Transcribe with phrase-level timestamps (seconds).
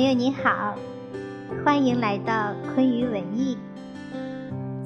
[0.00, 0.74] 朋友你好，
[1.62, 3.58] 欢迎来到昆语文艺。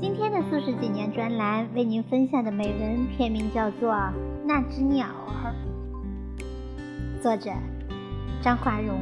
[0.00, 3.92] 今天的素食几年专栏为您分享的美文片名叫做
[4.44, 5.54] 《那只鸟儿》，
[7.22, 7.52] 作者
[8.42, 8.98] 张华荣。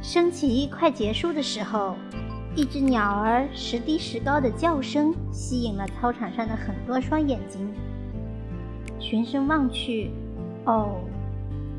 [0.00, 1.96] 升旗快结束的时候，
[2.54, 7.68] 一只鸟儿时低时高的叫声吸引了操场上的很多双眼睛。
[9.00, 10.12] 循声望去，
[10.64, 11.00] 哦。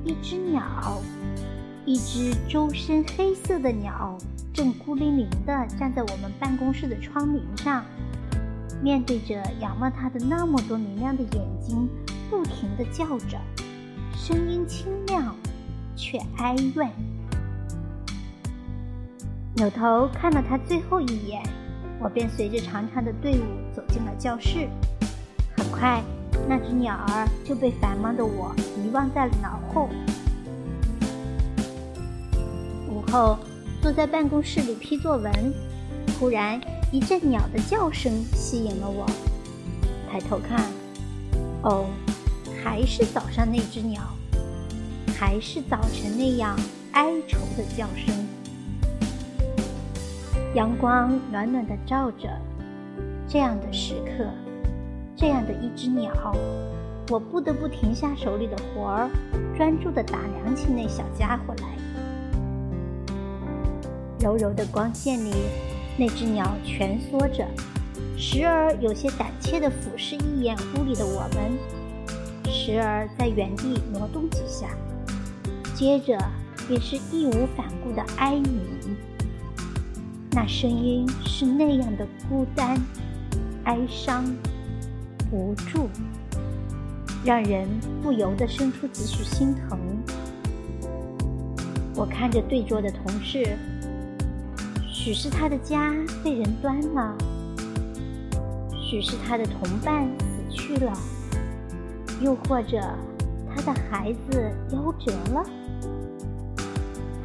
[0.05, 1.01] 一只鸟，
[1.85, 4.17] 一只周身黑色的鸟，
[4.53, 7.85] 正孤零零地站在我们办公室的窗棂上，
[8.81, 11.87] 面对着仰望它的那么多明亮的眼睛，
[12.29, 13.39] 不停地叫着，
[14.13, 15.33] 声音清亮，
[15.95, 16.91] 却哀怨。
[19.55, 21.41] 扭头看了它最后一眼，
[21.99, 23.43] 我便随着长长的队伍
[23.73, 24.67] 走进了教室。
[25.55, 26.03] 很快。
[26.47, 29.89] 那只鸟儿就被繁忙的我遗忘在了脑后。
[32.89, 33.37] 午后，
[33.81, 35.31] 坐在办公室里批作文，
[36.07, 36.59] 突然
[36.91, 39.05] 一阵鸟的叫声吸引了我。
[40.11, 40.65] 抬头看，
[41.63, 41.85] 哦，
[42.63, 44.01] 还是早上那只鸟，
[45.17, 46.55] 还是早晨那样
[46.91, 48.13] 哀愁的叫声。
[50.53, 52.29] 阳光暖暖的照着，
[53.27, 54.25] 这样的时刻。
[55.23, 56.11] 这样的一只鸟，
[57.09, 59.09] 我不得不停下手里的活儿，
[59.55, 63.15] 专注地打量起那小家伙来。
[64.19, 65.31] 柔柔的光线里，
[65.95, 67.47] 那只鸟蜷缩着，
[68.17, 71.57] 时而有些胆怯地俯视一眼屋里的我们，
[72.51, 74.71] 时而在原地挪动几下，
[75.73, 76.17] 接着
[76.67, 78.97] 也是义无反顾的哀鸣。
[80.31, 82.77] 那声音是那样的孤单、
[83.63, 84.25] 哀伤。
[85.33, 85.89] 无助，
[87.25, 87.67] 让人
[88.03, 89.79] 不由得生出几许心疼。
[91.95, 93.57] 我看着对桌的同事，
[94.87, 95.91] 许是他的家
[96.23, 97.17] 被人端了，
[98.79, 100.93] 许是他的同伴死去了，
[102.21, 102.79] 又或者
[103.49, 105.43] 他的孩子夭折了。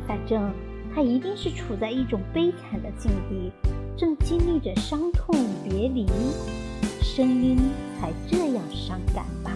[0.06, 0.50] 反正
[0.94, 3.52] 他一定是处在一种悲惨的境地，
[3.98, 6.06] 正经历着伤痛别离。
[7.02, 7.58] 声音
[9.42, 9.52] 吧？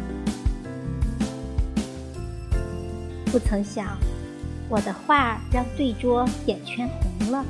[3.27, 3.97] 不曾想，
[4.69, 7.45] 我的话让对桌眼圈红了。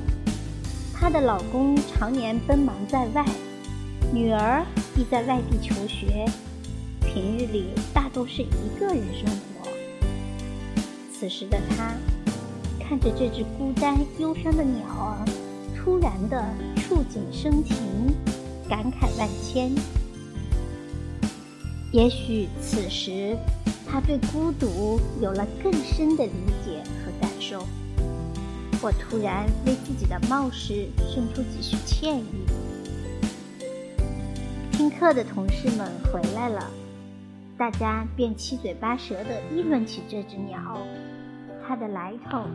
[0.94, 3.24] 她的老公常年奔忙在外，
[4.12, 4.64] 女儿
[4.96, 6.24] 亦在外地求学，
[7.00, 9.68] 平日里大都是一个人生活。
[11.12, 11.94] 此时的她，
[12.78, 15.24] 看着这只孤单忧伤的鸟儿，
[15.76, 16.44] 突然的
[16.76, 17.76] 触景生情，
[18.68, 19.74] 感慨万千。
[21.92, 23.36] 也许此时，
[23.86, 26.32] 他对孤独有了更深的理
[26.64, 27.66] 解和感受。
[28.82, 32.47] 我突然为自己的冒失生出几许歉意。
[34.72, 36.70] 听课的同事们回来了，
[37.58, 40.78] 大家便七嘴八舌地议论起这只鸟，
[41.62, 42.47] 它的来头，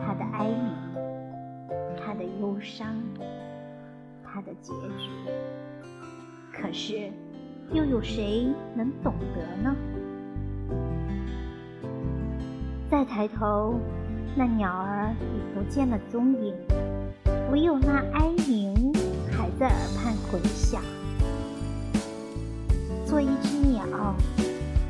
[0.00, 0.70] 它的哀鸣，
[1.98, 2.94] 它的忧伤，
[4.24, 5.10] 它的结局。
[6.52, 7.10] 可是。
[7.72, 9.76] 又有谁能懂得呢？
[12.90, 13.78] 再抬头，
[14.34, 16.54] 那鸟儿已不见了踪影，
[17.52, 18.74] 唯有那哀鸣
[19.30, 20.80] 还在耳畔回响。
[23.04, 23.84] 做一只鸟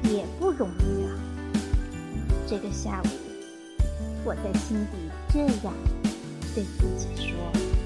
[0.04, 1.10] 也不容易啊！
[2.46, 3.08] 这个下午，
[4.24, 5.74] 我在心底这样
[6.54, 7.77] 对自己说。